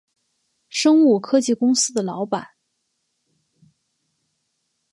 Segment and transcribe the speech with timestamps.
[0.67, 2.55] 生物科技公司的老板